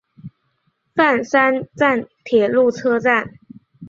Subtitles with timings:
[0.95, 3.35] 饭山站铁路车站。